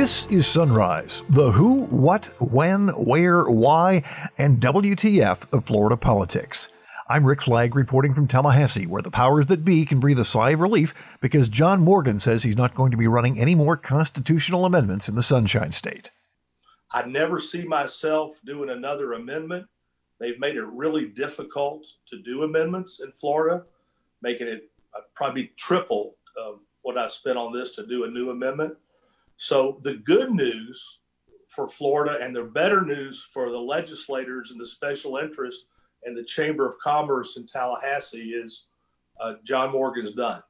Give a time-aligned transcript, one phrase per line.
[0.00, 4.02] This is Sunrise, the who, what, when, where, why,
[4.38, 6.70] and WTF of Florida politics.
[7.06, 10.52] I'm Rick Flagg reporting from Tallahassee, where the powers that be can breathe a sigh
[10.52, 14.64] of relief because John Morgan says he's not going to be running any more constitutional
[14.64, 16.10] amendments in the Sunshine State.
[16.90, 19.66] I never see myself doing another amendment.
[20.18, 23.64] They've made it really difficult to do amendments in Florida,
[24.22, 26.14] making it uh, probably triple
[26.82, 28.74] what I spent on this to do a new amendment.
[29.42, 31.00] So the good news
[31.48, 35.64] for Florida and the better news for the legislators and the special interest
[36.04, 38.66] and the Chamber of Commerce in Tallahassee is
[39.18, 40.42] uh, John Morgan's done.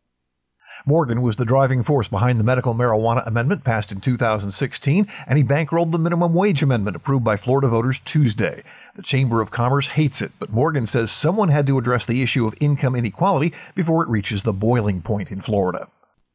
[0.85, 5.45] Morgan was the driving force behind the medical marijuana amendment passed in 2016, and he
[5.45, 8.65] bankrolled the minimum wage amendment approved by Florida voters Tuesday.
[8.97, 12.45] The Chamber of Commerce hates it, but Morgan says someone had to address the issue
[12.45, 15.87] of income inequality before it reaches the boiling point in Florida.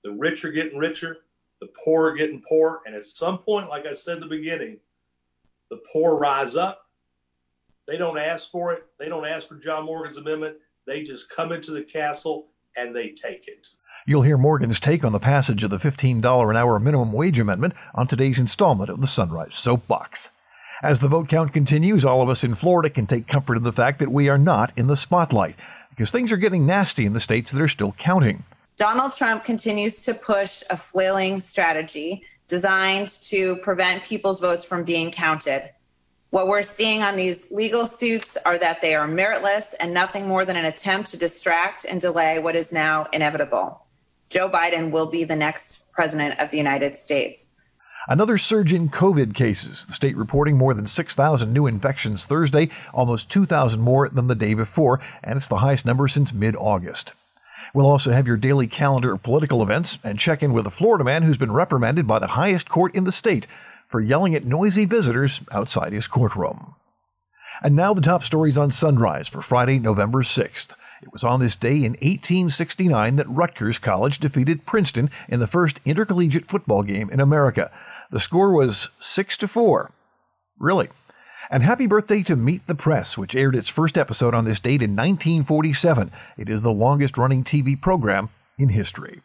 [0.05, 1.17] The rich are getting richer,
[1.61, 2.81] the poor are getting poor.
[2.85, 4.77] And at some point, like I said in the beginning,
[5.69, 6.81] the poor rise up.
[7.87, 8.85] They don't ask for it.
[8.99, 10.57] They don't ask for John Morgan's amendment.
[10.87, 13.67] They just come into the castle and they take it.
[14.05, 17.73] You'll hear Morgan's take on the passage of the $15 an hour minimum wage amendment
[17.93, 20.29] on today's installment of the Sunrise Soapbox.
[20.83, 23.71] As the vote count continues, all of us in Florida can take comfort in the
[23.71, 25.55] fact that we are not in the spotlight
[25.89, 28.43] because things are getting nasty in the states that are still counting.
[28.77, 35.11] Donald Trump continues to push a flailing strategy designed to prevent people's votes from being
[35.11, 35.69] counted.
[36.31, 40.43] What we're seeing on these legal suits are that they are meritless and nothing more
[40.43, 43.85] than an attempt to distract and delay what is now inevitable.
[44.29, 47.55] Joe Biden will be the next president of the United States.
[48.09, 49.85] Another surge in COVID cases.
[49.85, 54.53] The state reporting more than 6,000 new infections Thursday, almost 2,000 more than the day
[54.53, 57.13] before, and it's the highest number since mid August.
[57.75, 61.03] We'll also have your daily calendar of political events and check in with a Florida
[61.03, 63.47] man who's been reprimanded by the highest court in the state
[63.89, 66.75] for yelling at noisy visitors outside his courtroom.
[67.61, 70.73] And now the top stories on Sunrise for Friday, November 6th.
[71.03, 75.81] It was on this day in 1869 that Rutgers College defeated Princeton in the first
[75.83, 77.69] intercollegiate football game in America.
[78.09, 79.91] The score was 6 to 4.
[80.57, 80.87] Really?
[81.49, 84.81] And happy birthday to Meet the Press, which aired its first episode on this date
[84.81, 86.11] in 1947.
[86.37, 89.21] It is the longest running TV program in history.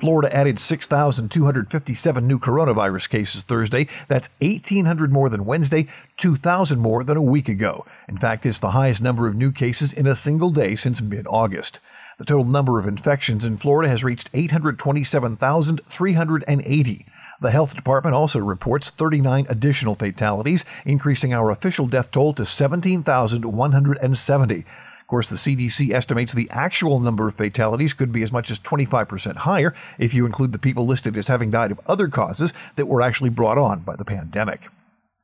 [0.00, 3.88] Florida added 6,257 new coronavirus cases Thursday.
[4.06, 5.86] That's 1,800 more than Wednesday,
[6.18, 7.86] 2,000 more than a week ago.
[8.06, 11.26] In fact, it's the highest number of new cases in a single day since mid
[11.26, 11.80] August.
[12.16, 17.06] The total number of infections in Florida has reached 827,380.
[17.40, 24.58] The health department also reports 39 additional fatalities, increasing our official death toll to 17,170.
[24.58, 24.64] Of
[25.08, 29.38] course, the CDC estimates the actual number of fatalities could be as much as 25%
[29.38, 33.02] higher if you include the people listed as having died of other causes that were
[33.02, 34.68] actually brought on by the pandemic.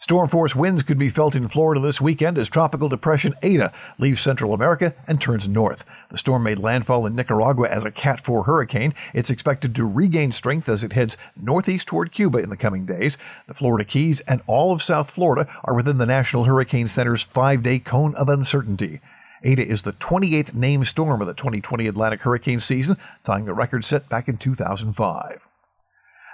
[0.02, 4.22] Storm force winds could be felt in Florida this weekend as Tropical Depression Eta leaves
[4.22, 5.84] Central America and turns north.
[6.08, 8.94] The storm made landfall in Nicaragua as a Cat 4 hurricane.
[9.12, 13.18] It's expected to regain strength as it heads northeast toward Cuba in the coming days.
[13.46, 17.62] The Florida Keys and all of South Florida are within the National Hurricane Center's five
[17.62, 19.02] day cone of uncertainty.
[19.44, 23.84] Eta is the 28th named storm of the 2020 Atlantic hurricane season, tying the record
[23.84, 25.46] set back in 2005.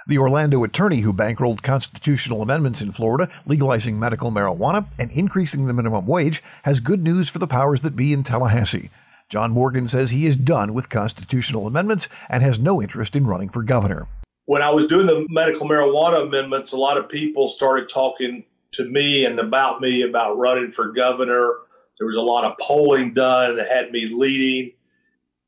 [0.07, 5.73] The Orlando attorney who bankrolled constitutional amendments in Florida legalizing medical marijuana and increasing the
[5.73, 8.89] minimum wage has good news for the powers that be in Tallahassee.
[9.27, 13.49] John Morgan says he is done with constitutional amendments and has no interest in running
[13.49, 14.07] for governor.
[14.45, 18.85] When I was doing the medical marijuana amendments, a lot of people started talking to
[18.85, 21.55] me and about me about running for governor.
[21.99, 24.71] There was a lot of polling done that had me leading.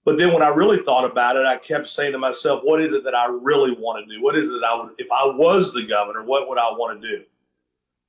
[0.05, 2.93] But then when I really thought about it, I kept saying to myself, what is
[2.93, 4.23] it that I really want to do?
[4.23, 7.01] What is it that I would, if I was the governor, what would I want
[7.01, 7.23] to do?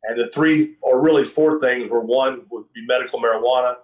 [0.04, 3.74] And the three, or really four things were one would be medical marijuana,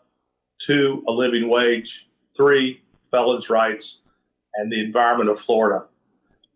[0.58, 4.00] two, a living wage, three, felons' rights,
[4.54, 5.84] and the environment of Florida.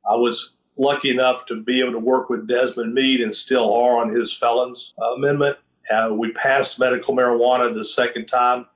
[0.09, 3.99] I was lucky enough to be able to work with Desmond Meade and still are
[3.99, 5.59] on his felons amendment.
[5.91, 8.67] Uh, we passed medical marijuana the second time,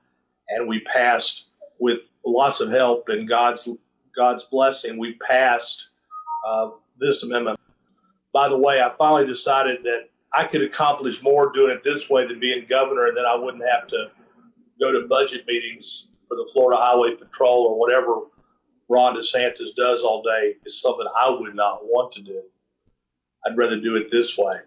[0.49, 1.45] and we passed
[1.79, 3.69] with lots of help and God's
[4.15, 5.87] God's blessing, we passed
[6.47, 6.69] uh,
[6.99, 7.59] this amendment.
[8.33, 12.27] By the way, I finally decided that I could accomplish more doing it this way
[12.27, 14.11] than being governor, and then I wouldn't have to
[14.79, 18.21] go to budget meetings for the Florida Highway Patrol or whatever
[18.87, 20.55] Ron DeSantis does all day.
[20.65, 22.41] Is something I would not want to do.
[23.45, 24.59] I'd rather do it this way.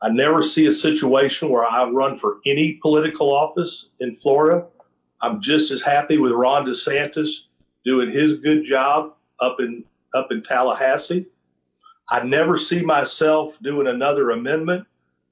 [0.00, 4.66] I never see a situation where I run for any political office in Florida
[5.20, 7.44] I'm just as happy with Ron DeSantis
[7.84, 9.84] doing his good job up in
[10.14, 11.26] up in Tallahassee.
[12.08, 14.86] I never see myself doing another amendment.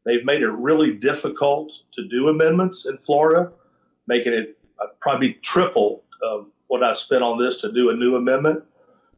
[0.05, 3.51] They've made it really difficult to do amendments in Florida,
[4.07, 8.17] making it uh, probably triple um, what I spent on this to do a new
[8.17, 8.63] amendment.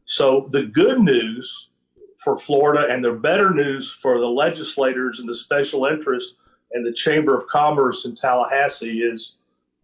[0.05, 1.69] So the good news
[2.17, 6.35] for Florida and the better news for the legislators and the special interest
[6.71, 9.35] and the Chamber of Commerce in Tallahassee is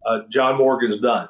[0.06, 1.28] uh, John Morgan's done.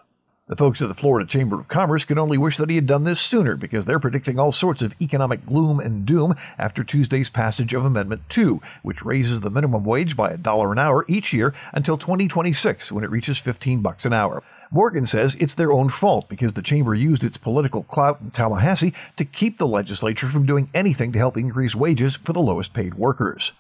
[0.49, 3.03] The folks at the Florida Chamber of Commerce can only wish that he had done
[3.03, 7.75] this sooner because they're predicting all sorts of economic gloom and doom after Tuesday's passage
[7.75, 11.53] of Amendment 2, which raises the minimum wage by a dollar an hour each year
[11.73, 14.45] until 2026 when it reaches 15 bucks an hour.
[14.71, 18.95] Morgan says it's their own fault because the chamber used its political clout in Tallahassee
[19.17, 22.95] to keep the legislature from doing anything to help increase wages for the lowest paid
[22.95, 23.51] workers.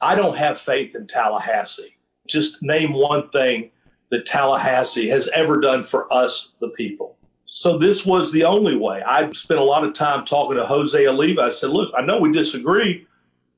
[0.00, 1.96] I don't have faith in Tallahassee.
[2.26, 3.70] Just name one thing
[4.10, 7.16] that Tallahassee has ever done for us, the people.
[7.46, 9.02] So this was the only way.
[9.02, 11.42] I spent a lot of time talking to Jose Oliva.
[11.42, 13.06] I said, look, I know we disagree.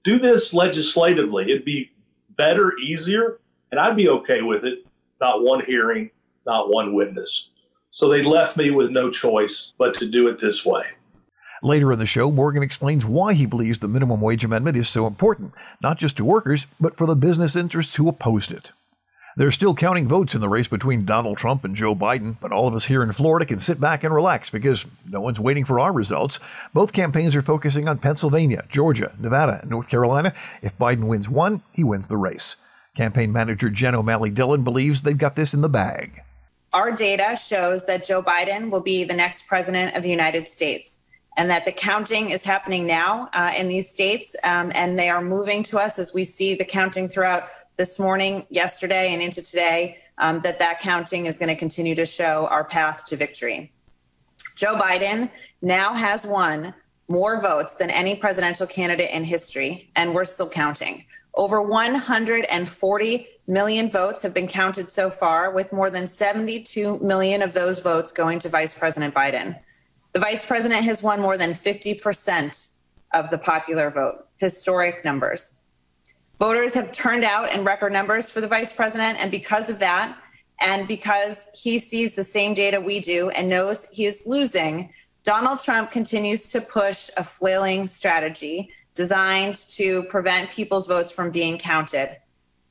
[0.04, 1.44] Do this legislatively.
[1.44, 1.90] It'd be
[2.36, 3.40] better, easier,
[3.70, 4.86] and I'd be okay with it.
[5.20, 6.10] Not one hearing,
[6.44, 7.48] not one witness.
[7.88, 10.84] So they left me with no choice but to do it this way.
[11.62, 15.06] Later in the show, Morgan explains why he believes the minimum wage amendment is so
[15.06, 18.72] important, not just to workers, but for the business interests who opposed it.
[19.38, 22.66] They're still counting votes in the race between Donald Trump and Joe Biden, but all
[22.66, 25.78] of us here in Florida can sit back and relax because no one's waiting for
[25.78, 26.40] our results.
[26.72, 30.32] Both campaigns are focusing on Pennsylvania, Georgia, Nevada, and North Carolina.
[30.62, 32.56] If Biden wins one, he wins the race.
[32.94, 36.22] Campaign manager Jen O'Malley Dillon believes they've got this in the bag.
[36.72, 41.05] Our data shows that Joe Biden will be the next president of the United States
[41.36, 45.22] and that the counting is happening now uh, in these states, um, and they are
[45.22, 47.44] moving to us as we see the counting throughout
[47.76, 52.06] this morning, yesterday, and into today um, that that counting is going to continue to
[52.06, 53.72] show our path to victory.
[54.56, 55.30] Joe Biden
[55.60, 56.72] now has won
[57.08, 61.04] more votes than any presidential candidate in history, and we're still counting.
[61.34, 67.52] Over 140 million votes have been counted so far, with more than 72 million of
[67.52, 69.58] those votes going to Vice President Biden.
[70.16, 72.78] The vice president has won more than 50%
[73.12, 75.62] of the popular vote, historic numbers.
[76.40, 79.20] Voters have turned out in record numbers for the vice president.
[79.20, 80.16] And because of that,
[80.62, 84.90] and because he sees the same data we do and knows he is losing,
[85.22, 91.58] Donald Trump continues to push a flailing strategy designed to prevent people's votes from being
[91.58, 92.16] counted.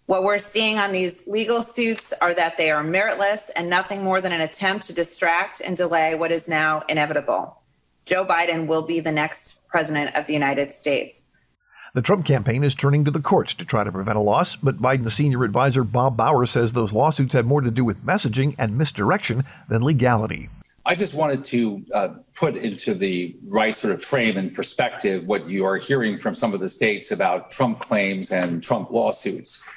[0.08, 4.22] What we're seeing on these legal suits are that they are meritless and nothing more
[4.22, 7.60] than an attempt to distract and delay what is now inevitable.
[8.06, 11.34] Joe Biden will be the next president of the United States.
[11.96, 14.80] The Trump campaign is turning to the courts to try to prevent a loss, but
[14.80, 18.78] Biden's senior advisor Bob Bauer says those lawsuits have more to do with messaging and
[18.78, 20.50] misdirection than legality.
[20.86, 25.50] I just wanted to uh, put into the right sort of frame and perspective what
[25.50, 29.68] you are hearing from some of the states about Trump claims and Trump lawsuits.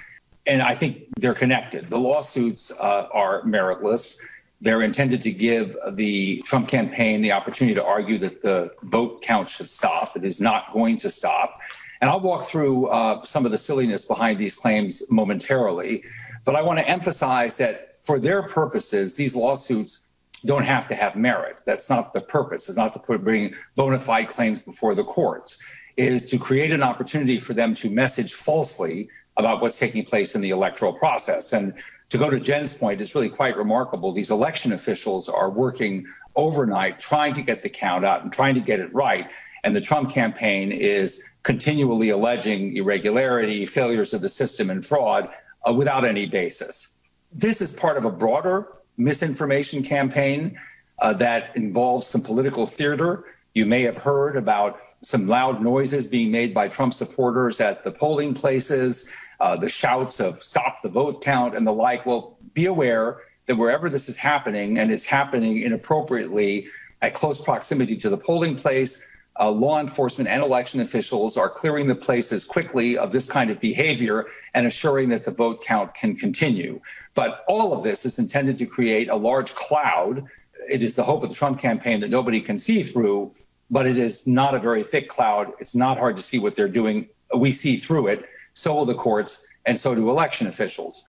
[0.49, 1.89] And I think they're connected.
[1.89, 4.19] The lawsuits uh, are meritless.
[4.61, 9.49] They're intended to give the Trump campaign the opportunity to argue that the vote count
[9.49, 10.17] should stop.
[10.17, 11.61] It is not going to stop.
[12.01, 16.03] And I'll walk through uh, some of the silliness behind these claims momentarily.
[16.45, 20.15] But I want to emphasize that for their purposes, these lawsuits
[20.47, 21.57] don't have to have merit.
[21.67, 22.69] That's not the purpose.
[22.69, 25.63] It's not to put, bring bona fide claims before the courts.
[25.97, 30.35] It is to create an opportunity for them to message falsely about what's taking place
[30.35, 31.53] in the electoral process.
[31.53, 31.75] And
[32.11, 34.13] to go to Jen's point, it's really quite remarkable.
[34.13, 38.61] These election officials are working overnight trying to get the count out and trying to
[38.61, 39.31] get it right.
[39.65, 45.29] And the Trump campaign is continually alleging irregularity, failures of the system, and fraud
[45.69, 47.11] uh, without any basis.
[47.33, 50.59] This is part of a broader misinformation campaign
[51.01, 53.25] uh, that involves some political theater.
[53.55, 57.91] You may have heard about some loud noises being made by Trump supporters at the
[57.91, 62.05] polling places, uh, the shouts of stop the vote count and the like.
[62.07, 66.69] Well, be aware that wherever this is happening, and it's happening inappropriately
[67.03, 69.09] at close proximity to the polling place,
[69.41, 73.61] uh, law enforcement and election officials are clearing the places quickly of this kind of
[73.61, 76.81] behavior and assuring that the vote count can continue.
[77.15, 80.25] But all of this is intended to create a large cloud.
[80.69, 83.33] It is the hope of the Trump campaign that nobody can see through,
[83.71, 85.53] but it is not a very thick cloud.
[85.61, 87.09] It's not hard to see what they're doing.
[87.35, 88.25] We see through it.
[88.59, 91.09] So will the courts, and so do election officials.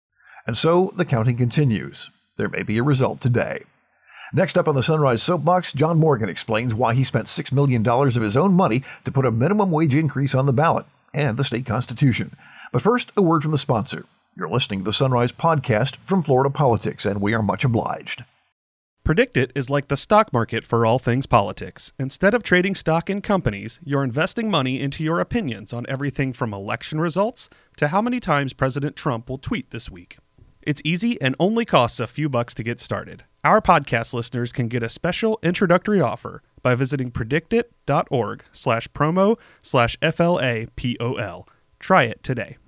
[0.47, 2.11] And so the counting continues.
[2.37, 3.63] There may be a result today.
[4.35, 8.15] Next up on the Sunrise Soapbox, John Morgan explains why he spent $6 million of
[8.15, 11.65] his own money to put a minimum wage increase on the ballot and the state
[11.65, 12.37] constitution.
[12.73, 14.05] But first, a word from the sponsor.
[14.37, 18.23] You're listening to the Sunrise Podcast from Florida Politics, and we are much obliged.
[19.05, 21.91] PredictIt is like the stock market for all things politics.
[21.99, 26.53] Instead of trading stock in companies, you're investing money into your opinions on everything from
[26.53, 30.19] election results to how many times President Trump will tweet this week.
[30.63, 33.25] It's easy and only costs a few bucks to get started.
[33.43, 39.97] Our podcast listeners can get a special introductory offer by visiting predictit.org slash promo slash
[40.01, 41.49] FLAPOL.
[41.79, 42.59] Try it today.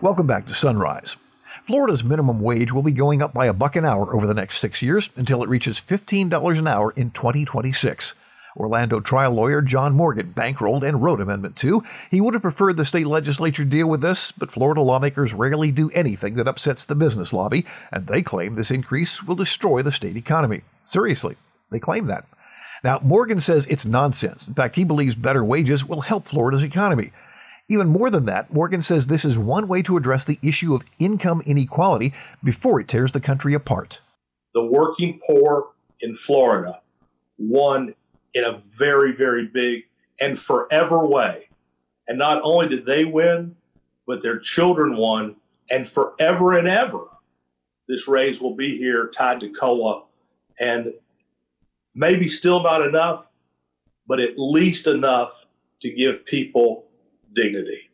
[0.00, 1.16] Welcome back to Sunrise.
[1.68, 4.56] Florida's minimum wage will be going up by a buck an hour over the next
[4.56, 8.14] six years until it reaches $15 an hour in 2026.
[8.56, 11.82] Orlando trial lawyer John Morgan bankrolled and wrote Amendment 2.
[12.10, 15.90] He would have preferred the state legislature deal with this, but Florida lawmakers rarely do
[15.90, 20.16] anything that upsets the business lobby, and they claim this increase will destroy the state
[20.16, 20.62] economy.
[20.86, 21.36] Seriously,
[21.68, 22.24] they claim that.
[22.82, 24.48] Now, Morgan says it's nonsense.
[24.48, 27.12] In fact, he believes better wages will help Florida's economy.
[27.70, 30.84] Even more than that, Morgan says this is one way to address the issue of
[30.98, 34.00] income inequality before it tears the country apart.
[34.54, 35.68] The working poor
[36.00, 36.80] in Florida
[37.36, 37.94] won
[38.32, 39.84] in a very, very big
[40.18, 41.48] and forever way.
[42.06, 43.54] And not only did they win,
[44.06, 45.36] but their children won,
[45.70, 47.04] and forever and ever,
[47.86, 50.04] this raise will be here tied to COLA.
[50.58, 50.94] And
[51.94, 53.30] maybe still not enough,
[54.06, 55.44] but at least enough
[55.82, 56.87] to give people
[57.34, 57.90] dignity.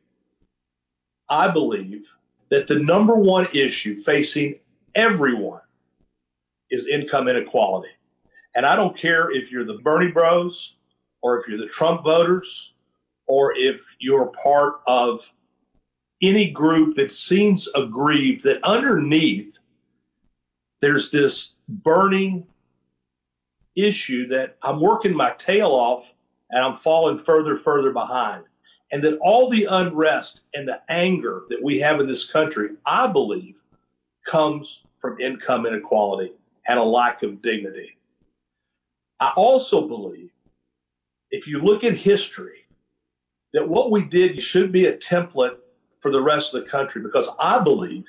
[1.29, 2.07] I believe
[2.51, 4.57] that the number one issue facing
[4.95, 5.61] everyone
[6.71, 7.91] is income inequality.
[8.55, 10.77] And I don't care if you're the Bernie bros
[11.23, 12.75] or if you're the Trump voters
[13.27, 15.33] or if you're part of
[16.23, 19.55] any group that seems aggrieved that underneath
[20.81, 22.47] there's this burning
[23.75, 26.05] issue that I'm working my tail off
[26.51, 28.45] and I'm falling further, further behind
[28.93, 33.07] and that all the unrest and the anger that we have in this country, I
[33.07, 33.57] believe,
[34.27, 36.33] comes from income inequality
[36.67, 37.97] and a lack of dignity.
[39.21, 40.31] I also believe,
[41.31, 42.67] if you look at history,
[43.53, 45.57] that what we did should be a template
[46.01, 48.05] for the rest of the country because I believe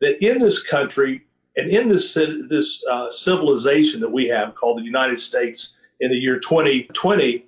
[0.00, 1.24] that in this country
[1.56, 6.16] and in this, this uh, civilization that we have called the United States in the
[6.16, 7.46] year 2020,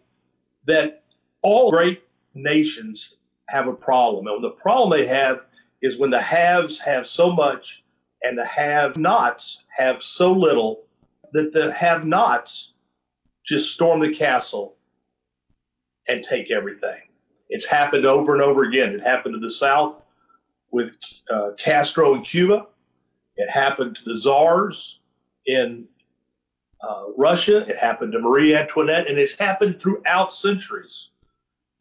[0.64, 1.02] that
[1.42, 2.02] all great
[2.42, 3.16] nations
[3.48, 4.26] have a problem.
[4.26, 5.40] And the problem they have
[5.82, 7.84] is when the haves have so much
[8.22, 10.84] and the have nots have so little
[11.32, 12.74] that the have nots
[13.44, 14.76] just storm the castle
[16.08, 17.00] and take everything.
[17.48, 18.90] It's happened over and over again.
[18.90, 20.02] It happened to the South
[20.70, 20.92] with
[21.30, 22.66] uh, Castro in Cuba.
[23.36, 25.00] It happened to the czars
[25.46, 25.86] in
[26.82, 27.66] uh, Russia.
[27.68, 31.10] It happened to Marie Antoinette, and it's happened throughout centuries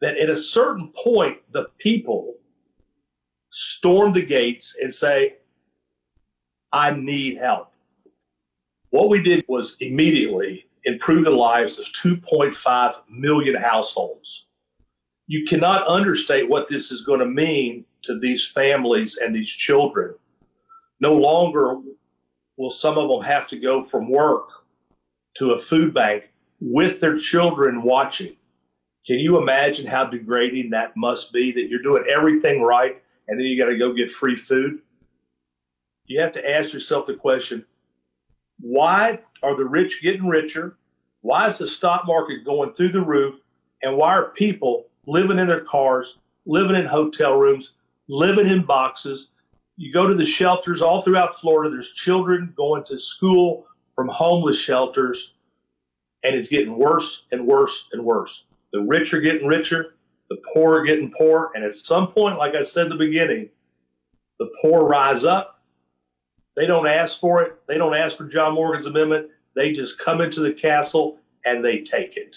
[0.00, 2.34] that at a certain point, the people
[3.50, 5.36] storm the gates and say,
[6.72, 7.72] I need help.
[8.90, 14.46] What we did was immediately improve the lives of 2.5 million households.
[15.26, 20.14] You cannot understate what this is going to mean to these families and these children.
[21.00, 21.76] No longer
[22.56, 24.48] will some of them have to go from work
[25.34, 28.36] to a food bank with their children watching.
[29.08, 33.46] Can you imagine how degrading that must be that you're doing everything right and then
[33.46, 34.80] you got to go get free food?
[36.04, 37.64] You have to ask yourself the question
[38.60, 40.76] why are the rich getting richer?
[41.22, 43.40] Why is the stock market going through the roof?
[43.82, 47.76] And why are people living in their cars, living in hotel rooms,
[48.08, 49.28] living in boxes?
[49.78, 54.60] You go to the shelters all throughout Florida, there's children going to school from homeless
[54.60, 55.32] shelters,
[56.24, 58.44] and it's getting worse and worse and worse.
[58.72, 59.94] The rich are getting richer,
[60.28, 63.48] the poor are getting poor, and at some point, like I said in the beginning,
[64.38, 65.62] the poor rise up.
[66.54, 67.60] They don't ask for it.
[67.66, 69.28] They don't ask for John Morgan's amendment.
[69.54, 72.36] They just come into the castle and they take it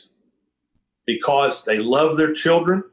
[1.06, 2.84] because they love their children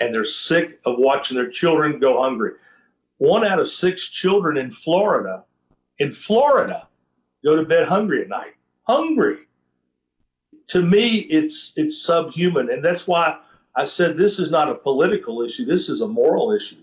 [0.00, 2.52] and they're sick of watching their children go hungry.
[3.18, 5.44] One out of six children in Florida,
[5.98, 6.86] in Florida,
[7.44, 8.54] go to bed hungry at night.
[8.84, 9.47] Hungry
[10.68, 13.38] to me, it's it's subhuman, and that's why
[13.74, 15.64] I said this is not a political issue.
[15.64, 16.82] This is a moral issue.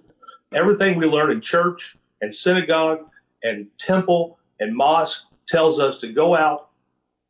[0.53, 3.05] Everything we learn in church and synagogue
[3.43, 6.69] and temple and mosque tells us to go out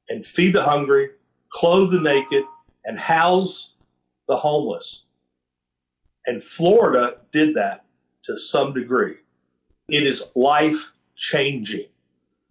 [0.09, 1.09] and feed the hungry,
[1.49, 2.43] clothe the naked,
[2.85, 3.73] and house
[4.27, 5.05] the homeless.
[6.25, 7.85] And Florida did that
[8.23, 9.15] to some degree.
[9.89, 11.87] It is life changing.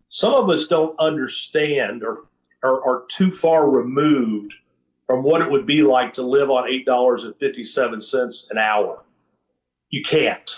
[0.08, 2.18] Some of us don't understand or
[2.64, 4.54] are, are too far removed
[5.06, 9.04] from what it would be like to live on $8.57 an hour.
[9.90, 10.50] You can't.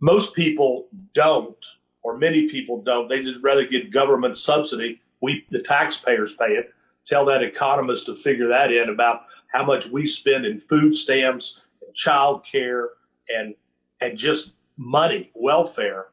[0.00, 1.64] Most people don't,
[2.02, 3.08] or many people don't.
[3.08, 5.00] They just rather get government subsidy.
[5.20, 6.72] We, the taxpayers, pay it.
[7.06, 11.62] Tell that economist to figure that in about how much we spend in food stamps,
[11.84, 12.90] and child care,
[13.28, 13.54] and
[14.00, 16.06] and just money, welfare.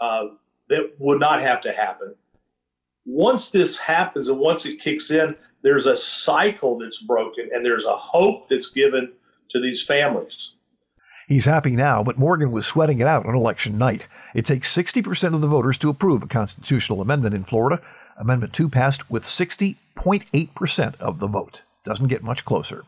[0.00, 0.28] Uh,
[0.68, 2.14] that would not have to happen.
[3.06, 7.84] Once this happens and once it kicks in, there's a cycle that's broken and there's
[7.84, 9.10] a hope that's given
[9.48, 10.54] to these families.
[11.28, 14.06] He's happy now, but Morgan was sweating it out on election night.
[14.34, 17.82] It takes 60% of the voters to approve a constitutional amendment in Florida.
[18.16, 21.62] Amendment 2 passed with 60.8% of the vote.
[21.84, 22.84] Doesn't get much closer.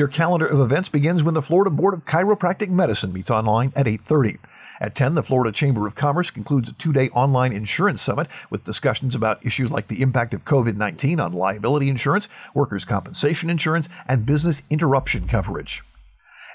[0.00, 3.86] Your calendar of events begins when the Florida Board of Chiropractic Medicine meets online at
[3.86, 4.38] 8:30.
[4.80, 9.14] At 10, the Florida Chamber of Commerce concludes a two-day online insurance summit with discussions
[9.14, 14.62] about issues like the impact of COVID-19 on liability insurance, workers' compensation insurance, and business
[14.70, 15.82] interruption coverage.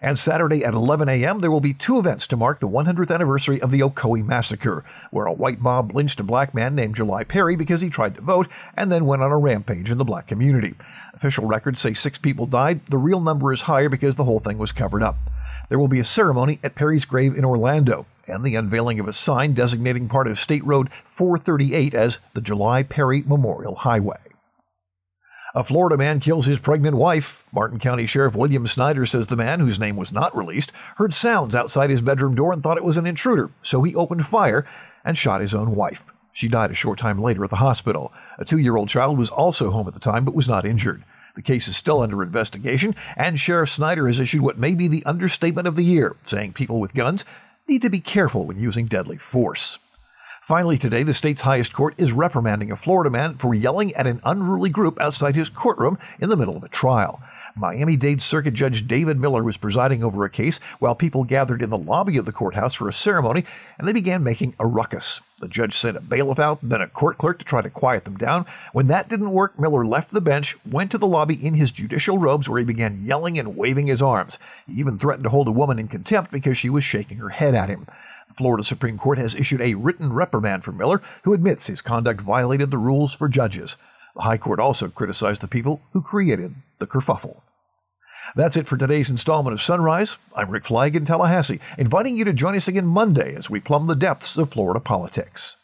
[0.01, 3.61] And Saturday at 11 a.m., there will be two events to mark the 100th anniversary
[3.61, 7.55] of the Ocoee Massacre, where a white mob lynched a black man named July Perry
[7.55, 10.75] because he tried to vote and then went on a rampage in the black community.
[11.13, 12.85] Official records say six people died.
[12.87, 15.17] The real number is higher because the whole thing was covered up.
[15.69, 19.13] There will be a ceremony at Perry's grave in Orlando and the unveiling of a
[19.13, 24.24] sign designating part of State Road 438 as the July Perry Memorial Highway.
[25.55, 27.45] A Florida man kills his pregnant wife.
[27.53, 31.55] Martin County Sheriff William Snyder says the man, whose name was not released, heard sounds
[31.55, 34.67] outside his bedroom door and thought it was an intruder, so he opened fire
[35.05, 36.03] and shot his own wife.
[36.33, 38.11] She died a short time later at the hospital.
[38.37, 41.05] A two year old child was also home at the time but was not injured.
[41.35, 45.05] The case is still under investigation, and Sheriff Snyder has issued what may be the
[45.05, 47.23] understatement of the year, saying people with guns
[47.65, 49.79] need to be careful when using deadly force.
[50.45, 54.21] Finally, today, the state's highest court is reprimanding a Florida man for yelling at an
[54.23, 57.19] unruly group outside his courtroom in the middle of a trial.
[57.55, 61.71] Miami Dade Circuit Judge David Miller was presiding over a case while people gathered in
[61.71, 63.43] the lobby of the courthouse for a ceremony,
[63.79, 65.19] and they began making a ruckus.
[65.39, 68.15] The judge sent a bailiff out, then a court clerk to try to quiet them
[68.15, 68.45] down.
[68.71, 72.19] When that didn't work, Miller left the bench, went to the lobby in his judicial
[72.19, 74.37] robes, where he began yelling and waving his arms.
[74.67, 77.55] He even threatened to hold a woman in contempt because she was shaking her head
[77.55, 77.87] at him.
[78.37, 82.71] Florida Supreme Court has issued a written reprimand for Miller, who admits his conduct violated
[82.71, 83.77] the rules for judges.
[84.15, 87.41] The High Court also criticized the people who created the kerfuffle.
[88.35, 90.17] That's it for today's installment of Sunrise.
[90.35, 93.87] I'm Rick Flagg in Tallahassee, inviting you to join us again Monday as we plumb
[93.87, 95.57] the depths of Florida politics.